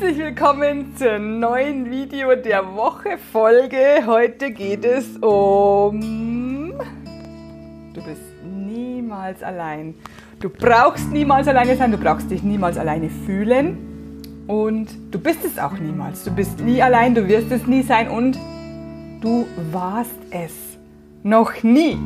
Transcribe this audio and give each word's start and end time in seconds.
Herzlich 0.00 0.18
willkommen 0.18 0.94
zur 0.96 1.18
neuen 1.18 1.90
Video 1.90 2.36
der 2.36 2.76
Woche 2.76 3.18
Folge. 3.32 4.04
Heute 4.06 4.52
geht 4.52 4.84
es 4.84 5.16
um 5.16 6.72
Du 7.94 8.04
bist 8.04 8.22
niemals 8.44 9.42
allein. 9.42 9.96
Du 10.38 10.50
brauchst 10.50 11.10
niemals 11.10 11.48
alleine 11.48 11.76
sein, 11.76 11.90
du 11.90 11.98
brauchst 11.98 12.30
dich 12.30 12.44
niemals 12.44 12.78
alleine 12.78 13.10
fühlen 13.10 13.76
und 14.46 14.86
du 15.10 15.18
bist 15.18 15.44
es 15.44 15.58
auch 15.58 15.76
niemals. 15.76 16.22
Du 16.22 16.30
bist 16.30 16.60
nie 16.60 16.80
allein, 16.80 17.16
du 17.16 17.26
wirst 17.26 17.50
es 17.50 17.66
nie 17.66 17.82
sein 17.82 18.08
und 18.08 18.38
du 19.20 19.48
warst 19.72 20.14
es 20.30 20.52
noch 21.24 21.64
nie. 21.64 21.98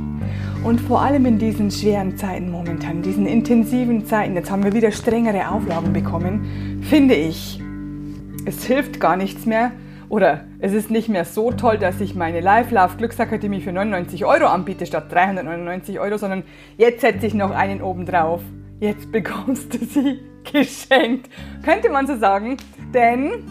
Und 0.64 0.80
vor 0.80 1.02
allem 1.02 1.26
in 1.26 1.38
diesen 1.38 1.70
schweren 1.70 2.16
Zeiten 2.16 2.50
momentan, 2.50 3.02
diesen 3.02 3.26
intensiven 3.26 4.06
Zeiten, 4.06 4.34
jetzt 4.34 4.50
haben 4.50 4.64
wir 4.64 4.72
wieder 4.72 4.92
strengere 4.92 5.50
Auflagen 5.50 5.92
bekommen, 5.92 6.80
finde 6.88 7.16
ich, 7.16 7.61
es 8.44 8.64
hilft 8.64 9.00
gar 9.00 9.16
nichts 9.16 9.46
mehr 9.46 9.72
oder 10.08 10.44
es 10.58 10.72
ist 10.72 10.90
nicht 10.90 11.08
mehr 11.08 11.24
so 11.24 11.52
toll, 11.52 11.78
dass 11.78 12.00
ich 12.00 12.14
meine 12.14 12.40
Live 12.40 12.70
Love 12.70 12.96
Glücksakademie 12.98 13.60
für 13.60 13.72
99 13.72 14.24
Euro 14.24 14.46
anbiete 14.46 14.84
statt 14.84 15.10
399 15.10 16.00
Euro, 16.00 16.18
sondern 16.18 16.42
jetzt 16.76 17.00
setze 17.00 17.26
ich 17.26 17.34
noch 17.34 17.50
einen 17.50 17.80
oben 17.80 18.04
drauf. 18.04 18.42
Jetzt 18.80 19.10
bekommst 19.10 19.74
du 19.74 19.78
sie 19.84 20.20
geschenkt. 20.52 21.30
Könnte 21.64 21.88
man 21.88 22.06
so 22.06 22.16
sagen, 22.16 22.56
denn 22.92 23.44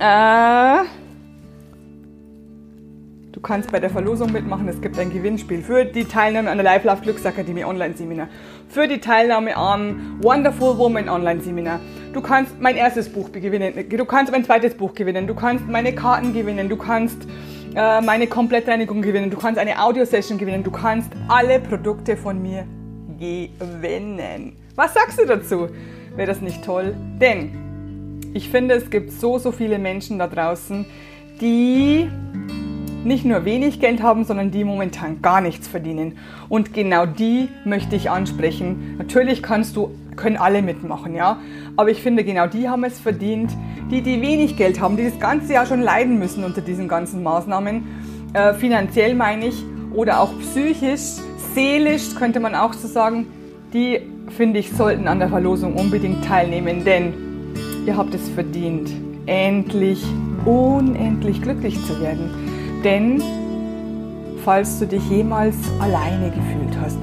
äh, 0.00 0.84
kannst 3.44 3.70
bei 3.70 3.78
der 3.78 3.90
Verlosung 3.90 4.32
mitmachen. 4.32 4.66
Es 4.68 4.80
gibt 4.80 4.98
ein 4.98 5.12
Gewinnspiel 5.12 5.62
für 5.62 5.84
die 5.84 6.04
Teilnahme 6.04 6.50
an 6.50 6.56
der 6.56 6.64
Life 6.64 6.88
Love 6.88 7.02
Glücksakademie 7.02 7.64
Online-Seminar, 7.64 8.28
für 8.68 8.88
die 8.88 8.98
Teilnahme 8.98 9.54
am 9.56 10.18
Wonderful 10.22 10.76
Woman 10.78 11.08
Online-Seminar. 11.08 11.78
Du 12.14 12.20
kannst 12.20 12.60
mein 12.60 12.76
erstes 12.76 13.08
Buch 13.08 13.32
gewinnen, 13.32 13.74
du 13.88 14.04
kannst 14.04 14.30
mein 14.30 14.44
zweites 14.44 14.74
Buch 14.74 14.94
gewinnen, 14.94 15.26
du 15.26 15.34
kannst 15.34 15.66
meine 15.66 15.92
Karten 15.92 16.32
gewinnen, 16.32 16.68
du 16.68 16.76
kannst 16.76 17.26
äh, 17.74 18.00
meine 18.00 18.28
Komplettreinigung 18.28 19.02
gewinnen, 19.02 19.32
du 19.32 19.36
kannst 19.36 19.58
eine 19.58 19.82
Audio-Session 19.82 20.38
gewinnen, 20.38 20.62
du 20.62 20.70
kannst 20.70 21.10
alle 21.26 21.58
Produkte 21.58 22.16
von 22.16 22.40
mir 22.40 22.66
gewinnen. 23.18 24.54
Was 24.76 24.94
sagst 24.94 25.18
du 25.18 25.26
dazu? 25.26 25.66
Wäre 26.14 26.28
das 26.28 26.40
nicht 26.40 26.64
toll? 26.64 26.94
Denn 27.20 28.20
ich 28.32 28.48
finde, 28.48 28.76
es 28.76 28.90
gibt 28.90 29.10
so, 29.10 29.38
so 29.38 29.50
viele 29.50 29.80
Menschen 29.80 30.20
da 30.20 30.28
draußen, 30.28 30.86
die 31.40 32.08
nicht 33.04 33.24
nur 33.24 33.44
wenig 33.44 33.80
Geld 33.80 34.02
haben, 34.02 34.24
sondern 34.24 34.50
die 34.50 34.62
momentan 34.64 35.20
gar 35.20 35.40
nichts 35.40 35.68
verdienen. 35.68 36.18
Und 36.48 36.72
genau 36.72 37.06
die 37.06 37.48
möchte 37.64 37.96
ich 37.96 38.10
ansprechen. 38.10 38.94
Natürlich 38.98 39.42
kannst 39.42 39.76
du, 39.76 39.90
können 40.16 40.36
alle 40.36 40.62
mitmachen, 40.62 41.14
ja. 41.14 41.38
Aber 41.76 41.90
ich 41.90 42.02
finde, 42.02 42.24
genau 42.24 42.46
die 42.46 42.68
haben 42.68 42.84
es 42.84 42.98
verdient, 42.98 43.50
die, 43.90 44.02
die 44.02 44.20
wenig 44.20 44.56
Geld 44.56 44.80
haben, 44.80 44.96
die 44.96 45.04
das 45.04 45.18
ganze 45.18 45.52
Jahr 45.52 45.66
schon 45.66 45.82
leiden 45.82 46.18
müssen 46.18 46.44
unter 46.44 46.60
diesen 46.60 46.88
ganzen 46.88 47.22
Maßnahmen. 47.22 47.84
Äh, 48.32 48.54
finanziell 48.54 49.14
meine 49.14 49.46
ich, 49.46 49.64
oder 49.92 50.20
auch 50.20 50.30
psychisch, 50.40 51.20
seelisch 51.54 52.14
könnte 52.16 52.40
man 52.40 52.54
auch 52.54 52.72
so 52.72 52.88
sagen, 52.88 53.26
die 53.72 54.00
finde 54.36 54.58
ich 54.58 54.72
sollten 54.72 55.06
an 55.08 55.18
der 55.18 55.28
Verlosung 55.28 55.74
unbedingt 55.74 56.24
teilnehmen, 56.24 56.84
denn 56.84 57.12
ihr 57.86 57.96
habt 57.96 58.14
es 58.14 58.28
verdient, 58.30 58.90
endlich, 59.26 60.02
unendlich 60.44 61.40
glücklich 61.40 61.84
zu 61.86 62.00
werden. 62.00 62.30
Denn 62.82 63.22
falls 64.44 64.78
du 64.78 64.86
dich 64.86 65.08
jemals 65.08 65.56
alleine 65.80 66.30
gefühlt 66.30 66.76
hast, 66.82 66.98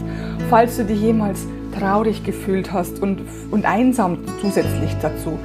falls 0.49 0.77
du 0.77 0.85
dich 0.85 1.01
jemals 1.01 1.47
traurig 1.71 2.23
gefühlt 2.23 2.71
hast 2.71 3.01
und, 3.01 3.21
und 3.51 3.65
einsam 3.65 4.19
zusätzlich 4.39 4.95
dazu. 5.01 5.39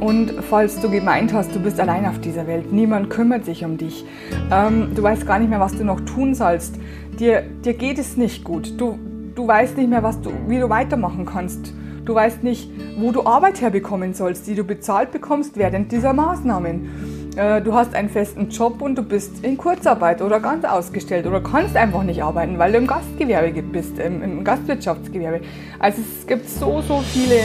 Und 0.00 0.34
falls 0.50 0.80
du 0.80 0.90
gemeint 0.90 1.32
hast, 1.32 1.54
du 1.54 1.60
bist 1.60 1.80
allein 1.80 2.04
auf 2.06 2.20
dieser 2.20 2.46
Welt, 2.46 2.72
niemand 2.72 3.10
kümmert 3.10 3.44
sich 3.44 3.64
um 3.64 3.78
dich, 3.78 4.04
ähm, 4.50 4.88
du 4.94 5.02
weißt 5.02 5.26
gar 5.26 5.38
nicht 5.38 5.48
mehr, 5.48 5.60
was 5.60 5.76
du 5.76 5.84
noch 5.84 6.00
tun 6.00 6.34
sollst, 6.34 6.76
dir, 7.18 7.42
dir 7.64 7.74
geht 7.74 7.98
es 7.98 8.16
nicht 8.16 8.44
gut, 8.44 8.78
du, 8.78 8.98
du 9.34 9.46
weißt 9.46 9.76
nicht 9.76 9.88
mehr, 9.88 10.02
was 10.02 10.20
du, 10.20 10.30
wie 10.48 10.58
du 10.58 10.68
weitermachen 10.68 11.24
kannst, 11.24 11.72
du 12.04 12.14
weißt 12.14 12.42
nicht, 12.42 12.70
wo 12.98 13.12
du 13.12 13.24
Arbeit 13.24 13.60
herbekommen 13.60 14.14
sollst, 14.14 14.46
die 14.46 14.54
du 14.54 14.64
bezahlt 14.64 15.10
bekommst 15.10 15.56
während 15.56 15.90
dieser 15.92 16.12
Maßnahmen 16.12 17.13
du 17.36 17.74
hast 17.74 17.94
einen 17.94 18.08
festen 18.08 18.48
Job 18.48 18.80
und 18.80 18.96
du 18.96 19.02
bist 19.02 19.44
in 19.44 19.56
Kurzarbeit 19.56 20.22
oder 20.22 20.38
ganz 20.38 20.64
ausgestellt 20.64 21.26
oder 21.26 21.40
kannst 21.40 21.76
einfach 21.76 22.04
nicht 22.04 22.22
arbeiten, 22.22 22.58
weil 22.58 22.70
du 22.70 22.78
im 22.78 22.86
Gastgewerbe 22.86 23.60
bist, 23.62 23.98
im, 23.98 24.22
im 24.22 24.44
Gastwirtschaftsgewerbe. 24.44 25.40
Also 25.80 26.00
es 26.00 26.26
gibt 26.26 26.48
so, 26.48 26.80
so 26.80 27.00
viele 27.00 27.40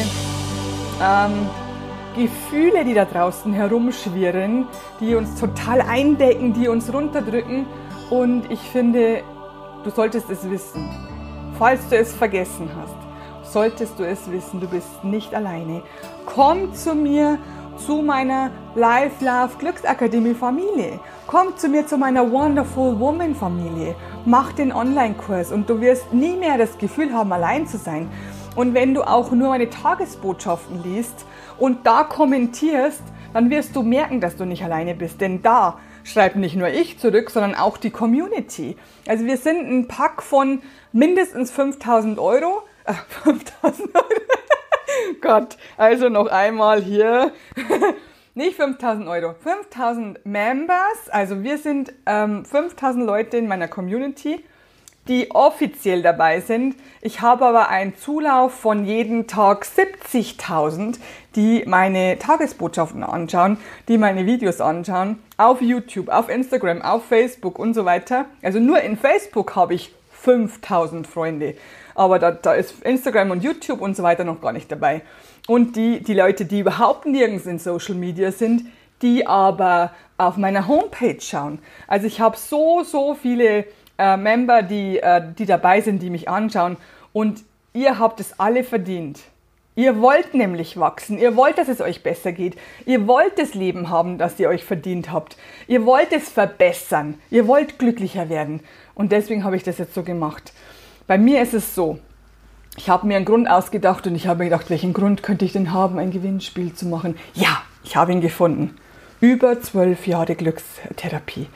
ähm, 1.02 1.48
Gefühle, 2.16 2.86
die 2.86 2.94
da 2.94 3.06
draußen 3.06 3.54
herumschwirren, 3.54 4.68
die 5.00 5.16
uns 5.16 5.40
total 5.40 5.82
eindecken, 5.82 6.54
die 6.54 6.68
uns 6.68 6.94
runterdrücken. 6.94 7.66
Und 8.10 8.52
ich 8.52 8.60
finde, 8.60 9.22
du 9.84 9.90
solltest 9.90 10.30
es 10.30 10.48
wissen. 10.50 10.88
Falls 11.58 11.88
du 11.90 11.98
es 11.98 12.14
vergessen 12.14 12.70
hast, 12.80 13.54
solltest 13.54 13.98
du 13.98 14.04
es 14.04 14.32
wissen, 14.32 14.60
du 14.60 14.68
bist 14.68 15.04
nicht 15.04 15.34
alleine. 15.34 15.82
Komm 16.26 16.74
zu 16.74 16.94
mir 16.94 17.40
zu 17.86 18.02
meiner 18.02 18.52
Life 18.76 19.24
Love 19.24 19.58
Glücksakademie 19.58 20.34
Familie. 20.34 21.00
Komm 21.28 21.58
zu 21.58 21.68
mir 21.68 21.88
zu 21.88 21.98
meiner 21.98 22.32
Wonderful 22.32 23.00
Woman 23.00 23.36
Familie. 23.36 23.96
Mach 24.26 24.52
den 24.52 24.72
Online-Kurs 24.72 25.52
und 25.52 25.70
du 25.70 25.80
wirst 25.82 26.14
nie 26.14 26.36
mehr 26.36 26.58
das 26.58 26.78
Gefühl 26.78 27.14
haben, 27.14 27.32
allein 27.32 27.68
zu 27.68 27.78
sein. 27.78 28.10
Und 28.56 28.74
wenn 28.74 28.94
du 28.94 29.04
auch 29.04 29.32
nur 29.32 29.50
meine 29.50 29.70
Tagesbotschaften 29.70 30.84
liest 30.84 31.26
und 31.58 31.86
da 31.86 32.04
kommentierst, 32.04 33.02
dann 33.34 33.50
wirst 33.50 33.76
du 33.76 33.84
merken, 33.84 34.22
dass 34.22 34.36
du 34.36 34.46
nicht 34.46 34.64
alleine 34.64 34.96
bist. 34.96 35.22
Denn 35.22 35.42
da 35.42 35.80
schreibt 36.04 36.36
nicht 36.36 36.56
nur 36.56 36.70
ich 36.70 37.00
zurück, 37.00 37.30
sondern 37.30 37.56
auch 37.56 37.78
die 37.78 37.92
Community. 37.92 38.76
Also 39.08 39.26
wir 39.26 39.38
sind 39.38 39.70
ein 39.70 39.88
Pack 39.88 40.22
von 40.22 40.62
mindestens 40.92 41.52
5000 41.52 42.20
Euro. 42.20 42.64
Äh, 42.86 42.94
5000 43.24 43.96
Euro. 43.96 44.39
Gott, 45.22 45.58
also 45.78 46.10
noch 46.10 46.28
einmal 46.28 46.82
hier. 46.82 47.32
Nicht 48.36 48.56
5000 48.56 49.08
Euro, 49.08 49.34
5000 49.34 50.26
Members. 50.26 51.10
Also 51.10 51.44
wir 51.44 51.58
sind 51.58 51.92
ähm, 52.06 52.46
5000 52.46 53.06
Leute 53.06 53.38
in 53.38 53.48
meiner 53.48 53.68
Community, 53.68 54.44
die 55.08 55.32
offiziell 55.32 56.02
dabei 56.02 56.40
sind. 56.40 56.76
Ich 57.02 57.22
habe 57.22 57.46
aber 57.46 57.70
einen 57.70 57.98
Zulauf 57.98 58.54
von 58.54 58.86
jeden 58.86 59.28
Tag 59.28 59.66
70.000, 59.66 61.00
die 61.36 61.64
meine 61.66 62.18
Tagesbotschaften 62.20 63.04
anschauen, 63.04 63.58
die 63.88 63.98
meine 63.98 64.26
Videos 64.26 64.62
anschauen, 64.62 65.20
auf 65.38 65.62
YouTube, 65.62 66.10
auf 66.10 66.30
Instagram, 66.30 66.82
auf 66.82 67.06
Facebook 67.06 67.58
und 67.60 67.74
so 67.74 67.84
weiter. 67.84 68.26
Also 68.42 68.60
nur 68.60 68.80
in 68.82 68.96
Facebook 68.96 69.56
habe 69.56 69.74
ich 69.74 69.94
5000 70.12 71.08
Freunde 71.08 71.56
aber 72.00 72.18
da, 72.18 72.32
da 72.32 72.54
ist 72.54 72.82
Instagram 72.84 73.32
und 73.32 73.44
YouTube 73.44 73.82
und 73.82 73.94
so 73.94 74.04
weiter 74.04 74.24
noch 74.24 74.40
gar 74.40 74.54
nicht 74.54 74.72
dabei. 74.72 75.02
Und 75.48 75.76
die, 75.76 76.02
die 76.02 76.14
Leute, 76.14 76.46
die 76.46 76.60
überhaupt 76.60 77.06
nirgends 77.06 77.46
in 77.46 77.60
Social 77.60 77.96
Media 77.96 78.32
sind, 78.32 78.68
die 79.02 79.28
aber 79.28 79.92
auf 80.18 80.38
meiner 80.38 80.70
Homepage 80.70 81.20
schauen. 81.20 81.60
Also 81.88 82.08
ich 82.08 82.22
habe 82.22 82.38
so, 82.38 82.84
so 82.84 83.16
viele 83.16 83.66
äh, 83.98 84.16
Member, 84.16 84.64
die, 84.64 85.00
äh, 85.00 85.22
die 85.38 85.46
dabei 85.46 85.82
sind, 85.82 86.02
die 86.02 86.10
mich 86.10 86.30
anschauen 86.30 86.78
und 87.12 87.44
ihr 87.74 88.00
habt 88.00 88.22
es 88.22 88.40
alle 88.40 88.64
verdient. 88.64 89.20
Ihr 89.76 90.00
wollt 90.00 90.34
nämlich 90.34 90.80
wachsen, 90.80 91.18
ihr 91.18 91.36
wollt, 91.36 91.58
dass 91.58 91.68
es 91.68 91.82
euch 91.82 92.02
besser 92.02 92.32
geht, 92.32 92.58
ihr 92.86 93.08
wollt 93.08 93.38
das 93.38 93.56
Leben 93.56 93.90
haben, 93.90 94.18
das 94.18 94.40
ihr 94.40 94.48
euch 94.48 94.64
verdient 94.64 95.12
habt, 95.12 95.36
ihr 95.68 95.86
wollt 95.86 96.14
es 96.14 96.30
verbessern, 96.30 97.20
ihr 97.30 97.46
wollt 97.48 97.78
glücklicher 97.78 98.30
werden 98.30 98.62
und 98.96 99.12
deswegen 99.12 99.44
habe 99.44 99.58
ich 99.58 99.64
das 99.64 99.78
jetzt 99.78 99.94
so 99.94 100.04
gemacht. 100.04 100.54
Bei 101.10 101.18
mir 101.18 101.42
ist 101.42 101.56
es 101.56 101.74
so, 101.74 101.98
ich 102.78 102.88
habe 102.88 103.08
mir 103.08 103.16
einen 103.16 103.26
Grund 103.26 103.50
ausgedacht 103.50 104.06
und 104.06 104.14
ich 104.14 104.28
habe 104.28 104.44
mir 104.44 104.52
gedacht, 104.52 104.70
welchen 104.70 104.94
Grund 104.94 105.24
könnte 105.24 105.44
ich 105.44 105.54
denn 105.54 105.74
haben, 105.74 105.98
ein 105.98 106.12
Gewinnspiel 106.12 106.76
zu 106.76 106.86
machen? 106.86 107.16
Ja, 107.34 107.64
ich 107.84 107.96
habe 107.96 108.12
ihn 108.12 108.22
gefunden. 108.22 108.76
Über 109.20 109.60
zwölf 109.60 110.06
Jahre 110.06 110.36
Glückstherapie. 110.36 111.48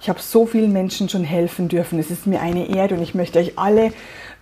Ich 0.00 0.08
habe 0.08 0.18
so 0.18 0.46
vielen 0.46 0.72
Menschen 0.72 1.10
schon 1.10 1.24
helfen 1.24 1.68
dürfen. 1.68 1.98
Es 1.98 2.10
ist 2.10 2.26
mir 2.26 2.40
eine 2.40 2.74
Ehre 2.74 2.94
und 2.94 3.02
ich 3.02 3.14
möchte 3.14 3.38
euch 3.38 3.58
alle, 3.58 3.92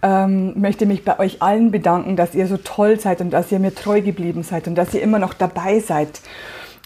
ähm, 0.03 0.53
möchte 0.61 0.87
mich 0.87 1.05
bei 1.05 1.19
euch 1.19 1.43
allen 1.43 1.73
bedanken, 1.73 2.15
dass 2.15 2.37
ihr 2.37 2.47
so 2.47 2.57
toll 2.57 3.01
seid 3.01 3.21
und 3.21 3.31
dass 3.31 3.51
ihr 3.51 3.59
mir 3.59 3.75
treu 3.75 4.01
geblieben 4.01 4.45
seid 4.45 4.69
und 4.69 4.77
dass 4.77 4.95
ihr 4.95 5.03
immer 5.03 5.19
noch 5.19 5.35
dabei 5.35 5.81
seid. 5.81 6.21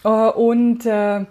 Äh, 0.03 0.09
und 0.09 0.87
äh, 0.87 1.25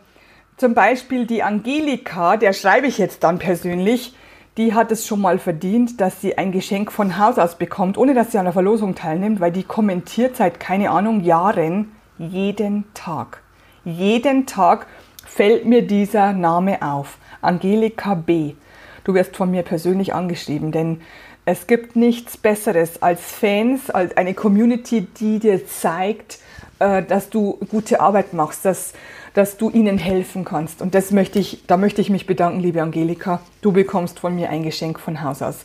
zum 0.56 0.74
Beispiel 0.74 1.26
die 1.26 1.42
Angelika, 1.42 2.36
der 2.36 2.52
schreibe 2.52 2.86
ich 2.86 2.98
jetzt 2.98 3.24
dann 3.24 3.40
persönlich, 3.40 4.14
die 4.56 4.72
hat 4.72 4.92
es 4.92 5.06
schon 5.06 5.20
mal 5.20 5.38
verdient, 5.38 6.00
dass 6.00 6.20
sie 6.20 6.38
ein 6.38 6.52
Geschenk 6.52 6.92
von 6.92 7.18
Haus 7.18 7.38
aus 7.38 7.56
bekommt, 7.56 7.98
ohne 7.98 8.14
dass 8.14 8.32
sie 8.32 8.38
an 8.38 8.44
der 8.44 8.52
Verlosung 8.52 8.94
teilnimmt, 8.94 9.40
weil 9.40 9.52
die 9.52 9.64
kommentiert 9.64 10.36
seit, 10.36 10.60
keine 10.60 10.90
Ahnung, 10.90 11.20
Jahren 11.22 11.92
jeden 12.18 12.84
Tag. 12.94 13.42
Jeden 13.84 14.46
Tag 14.46 14.86
fällt 15.26 15.66
mir 15.66 15.86
dieser 15.86 16.32
Name 16.32 16.82
auf. 16.82 17.18
Angelika 17.42 18.14
B. 18.14 18.54
Du 19.02 19.12
wirst 19.14 19.36
von 19.36 19.50
mir 19.50 19.62
persönlich 19.62 20.14
angeschrieben, 20.14 20.70
denn 20.72 21.00
es 21.44 21.66
gibt 21.66 21.96
nichts 21.96 22.38
Besseres 22.38 23.02
als 23.02 23.20
Fans, 23.20 23.90
als 23.90 24.16
eine 24.16 24.32
Community, 24.32 25.02
die 25.02 25.40
dir 25.40 25.66
zeigt, 25.66 26.38
äh, 26.78 27.02
dass 27.02 27.28
du 27.28 27.58
gute 27.70 28.00
Arbeit 28.00 28.32
machst, 28.32 28.64
dass, 28.64 28.94
dass 29.34 29.56
du 29.56 29.68
ihnen 29.68 29.98
helfen 29.98 30.44
kannst. 30.44 30.80
Und 30.80 30.94
das 30.94 31.10
möchte 31.10 31.38
ich, 31.38 31.66
da 31.66 31.76
möchte 31.76 32.00
ich 32.00 32.08
mich 32.08 32.26
bedanken, 32.26 32.60
liebe 32.60 32.80
Angelika. 32.80 33.40
Du 33.60 33.72
bekommst 33.72 34.20
von 34.20 34.34
mir 34.34 34.48
ein 34.48 34.62
Geschenk 34.62 34.98
von 34.98 35.22
Haus 35.22 35.42
aus. 35.42 35.64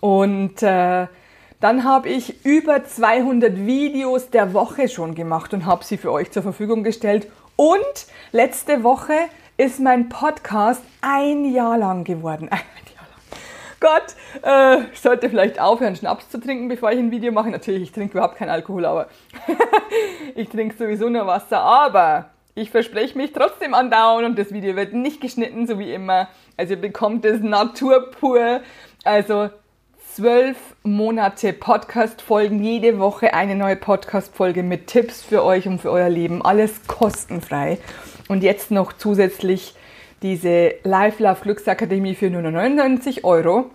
Und 0.00 0.62
äh, 0.62 1.06
dann 1.60 1.84
habe 1.84 2.08
ich 2.08 2.44
über 2.44 2.84
200 2.84 3.56
Videos 3.56 4.30
der 4.30 4.52
Woche 4.54 4.88
schon 4.88 5.14
gemacht 5.14 5.52
und 5.54 5.66
habe 5.66 5.84
sie 5.84 5.96
für 5.96 6.12
euch 6.12 6.30
zur 6.30 6.42
Verfügung 6.42 6.84
gestellt. 6.84 7.26
Und 7.56 8.06
letzte 8.30 8.84
Woche 8.84 9.14
ist 9.56 9.80
mein 9.80 10.08
Podcast 10.08 10.82
ein 11.00 11.52
Jahr 11.52 11.78
lang 11.78 12.04
geworden. 12.04 12.48
Ein 12.52 12.60
Jahr 12.94 13.06
lang. 13.10 13.18
Gott, 13.80 14.14
äh, 14.44 14.92
ich 14.92 15.00
sollte 15.00 15.28
vielleicht 15.28 15.60
aufhören, 15.60 15.96
Schnaps 15.96 16.28
zu 16.28 16.38
trinken, 16.38 16.68
bevor 16.68 16.92
ich 16.92 16.98
ein 16.98 17.10
Video 17.10 17.32
mache. 17.32 17.50
Natürlich, 17.50 17.82
ich 17.82 17.92
trinke 17.92 18.18
überhaupt 18.18 18.36
keinen 18.36 18.50
Alkohol, 18.50 18.84
aber 18.84 19.08
ich 20.36 20.48
trinke 20.48 20.76
sowieso 20.76 21.08
nur 21.08 21.26
Wasser. 21.26 21.60
Aber 21.60 22.30
ich 22.58 22.70
verspreche 22.70 23.16
mich 23.16 23.32
trotzdem 23.32 23.72
andauern 23.72 24.24
und 24.24 24.38
das 24.38 24.52
Video 24.52 24.74
wird 24.74 24.92
nicht 24.92 25.20
geschnitten, 25.20 25.66
so 25.66 25.78
wie 25.78 25.92
immer. 25.92 26.28
Also 26.56 26.74
ihr 26.74 26.80
bekommt 26.80 27.24
es 27.24 27.40
naturpur. 27.40 28.60
Also 29.04 29.50
zwölf 30.14 30.56
Monate 30.82 31.52
Podcast-Folgen, 31.52 32.62
jede 32.62 32.98
Woche 32.98 33.32
eine 33.32 33.54
neue 33.54 33.76
Podcast-Folge 33.76 34.64
mit 34.64 34.88
Tipps 34.88 35.22
für 35.22 35.44
euch 35.44 35.68
und 35.68 35.80
für 35.80 35.92
euer 35.92 36.08
Leben. 36.08 36.44
Alles 36.44 36.86
kostenfrei. 36.88 37.78
Und 38.26 38.42
jetzt 38.42 38.72
noch 38.72 38.92
zusätzlich 38.92 39.74
diese 40.22 40.74
Live 40.82 41.20
Love 41.20 41.42
Glücksakademie 41.42 42.16
für 42.16 42.28
nur 42.28 42.42
99 42.42 43.24
Euro 43.24 43.70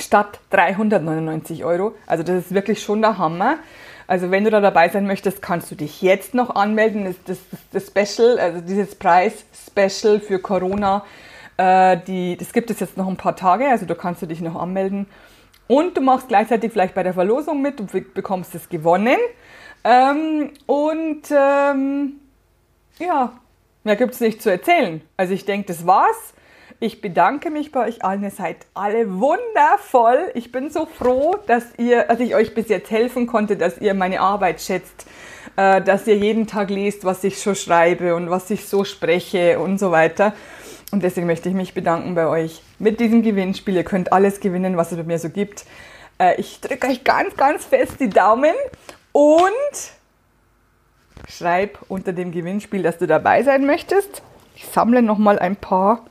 statt 0.00 0.40
399 0.50 1.64
Euro. 1.64 1.94
Also 2.06 2.22
das 2.22 2.46
ist 2.46 2.54
wirklich 2.54 2.82
schon 2.82 3.00
der 3.00 3.18
Hammer. 3.18 3.58
Also 4.06 4.30
wenn 4.30 4.44
du 4.44 4.50
da 4.50 4.60
dabei 4.60 4.88
sein 4.88 5.06
möchtest, 5.06 5.42
kannst 5.42 5.70
du 5.70 5.74
dich 5.74 6.00
jetzt 6.02 6.34
noch 6.34 6.54
anmelden. 6.54 7.04
Das, 7.04 7.16
das, 7.24 7.38
das 7.72 7.86
Special, 8.14 8.38
also 8.38 8.60
dieses 8.60 8.94
Preis-Special 8.94 10.20
für 10.20 10.38
Corona, 10.38 11.04
äh, 11.56 11.96
die, 12.06 12.36
das 12.36 12.52
gibt 12.52 12.70
es 12.70 12.80
jetzt 12.80 12.96
noch 12.96 13.08
ein 13.08 13.16
paar 13.16 13.36
Tage. 13.36 13.68
Also 13.68 13.86
du 13.86 13.94
kannst 13.94 14.22
du 14.22 14.26
dich 14.26 14.40
noch 14.40 14.54
anmelden. 14.54 15.06
Und 15.68 15.96
du 15.96 16.00
machst 16.00 16.28
gleichzeitig 16.28 16.72
vielleicht 16.72 16.94
bei 16.94 17.02
der 17.02 17.14
Verlosung 17.14 17.60
mit 17.60 17.80
und 17.80 17.90
bekommst 18.14 18.54
es 18.54 18.68
gewonnen. 18.68 19.18
Ähm, 19.82 20.50
und 20.66 21.22
ähm, 21.30 22.20
ja, 22.98 23.32
mehr 23.82 23.96
gibt 23.96 24.14
es 24.14 24.20
nicht 24.20 24.40
zu 24.40 24.50
erzählen. 24.50 25.00
Also 25.16 25.34
ich 25.34 25.44
denke, 25.44 25.66
das 25.66 25.86
war's. 25.86 26.34
Ich 26.78 27.00
bedanke 27.00 27.50
mich 27.50 27.72
bei 27.72 27.86
euch 27.86 28.04
allen. 28.04 28.22
Ihr 28.22 28.30
seid 28.30 28.66
alle 28.74 29.18
wundervoll. 29.18 30.30
Ich 30.34 30.52
bin 30.52 30.68
so 30.68 30.84
froh, 30.84 31.36
dass 31.46 31.64
ihr, 31.78 32.02
dass 32.04 32.20
ich 32.20 32.34
euch 32.34 32.54
bis 32.54 32.68
jetzt 32.68 32.90
helfen 32.90 33.26
konnte, 33.26 33.56
dass 33.56 33.78
ihr 33.78 33.94
meine 33.94 34.20
Arbeit 34.20 34.60
schätzt, 34.60 35.06
äh, 35.56 35.80
dass 35.80 36.06
ihr 36.06 36.18
jeden 36.18 36.46
Tag 36.46 36.68
lest, 36.68 37.04
was 37.04 37.24
ich 37.24 37.40
so 37.40 37.54
schreibe 37.54 38.14
und 38.14 38.28
was 38.28 38.50
ich 38.50 38.66
so 38.66 38.84
spreche 38.84 39.58
und 39.58 39.78
so 39.78 39.90
weiter. 39.90 40.34
Und 40.92 41.02
deswegen 41.02 41.26
möchte 41.26 41.48
ich 41.48 41.54
mich 41.54 41.72
bedanken 41.72 42.14
bei 42.14 42.26
euch 42.26 42.62
mit 42.78 43.00
diesem 43.00 43.22
Gewinnspiel. 43.22 43.74
Ihr 43.74 43.84
könnt 43.84 44.12
alles 44.12 44.40
gewinnen, 44.40 44.76
was 44.76 44.92
es 44.92 44.98
bei 44.98 45.04
mir 45.04 45.18
so 45.18 45.30
gibt. 45.30 45.64
Äh, 46.18 46.38
ich 46.38 46.60
drücke 46.60 46.88
euch 46.88 47.04
ganz, 47.04 47.36
ganz 47.38 47.64
fest 47.64 47.94
die 48.00 48.10
Daumen 48.10 48.54
und 49.12 49.50
schreib 51.26 51.78
unter 51.88 52.12
dem 52.12 52.32
Gewinnspiel, 52.32 52.82
dass 52.82 52.98
du 52.98 53.06
dabei 53.06 53.42
sein 53.42 53.64
möchtest. 53.64 54.22
Ich 54.54 54.66
sammle 54.66 55.00
nochmal 55.00 55.38
ein 55.38 55.56
paar. 55.56 56.04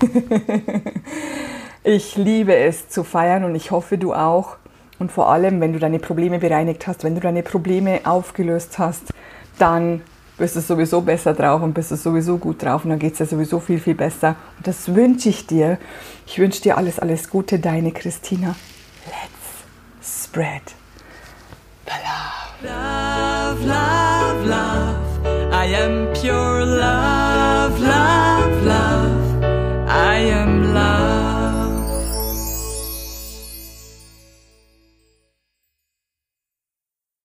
ich 1.84 2.16
liebe 2.16 2.54
es 2.56 2.88
zu 2.88 3.04
feiern 3.04 3.44
und 3.44 3.54
ich 3.54 3.70
hoffe 3.70 3.98
du 3.98 4.14
auch. 4.14 4.56
Und 4.98 5.12
vor 5.12 5.28
allem, 5.28 5.60
wenn 5.60 5.72
du 5.72 5.78
deine 5.78 5.98
Probleme 5.98 6.38
bereinigt 6.38 6.86
hast, 6.86 7.04
wenn 7.04 7.14
du 7.14 7.20
deine 7.20 7.42
Probleme 7.42 8.00
aufgelöst 8.04 8.78
hast, 8.78 9.12
dann 9.58 10.02
bist 10.38 10.56
du 10.56 10.60
sowieso 10.60 11.00
besser 11.00 11.34
drauf 11.34 11.62
und 11.62 11.72
bist 11.74 11.90
du 11.90 11.96
sowieso 11.96 12.38
gut 12.38 12.62
drauf 12.62 12.84
und 12.84 12.90
dann 12.90 12.98
geht 12.98 13.12
es 13.12 13.18
dir 13.18 13.26
sowieso 13.26 13.60
viel, 13.60 13.78
viel 13.78 13.94
besser. 13.94 14.36
Und 14.56 14.66
das 14.66 14.94
wünsche 14.94 15.28
ich 15.28 15.46
dir. 15.46 15.78
Ich 16.26 16.38
wünsche 16.38 16.62
dir 16.62 16.76
alles, 16.76 16.98
alles 16.98 17.30
Gute, 17.30 17.58
deine 17.58 17.92
Christina. 17.92 18.54
Let's 19.06 20.24
spread 20.24 20.74
the 21.86 21.92
love. 22.02 23.64
love, 23.64 24.46
love. 24.46 24.86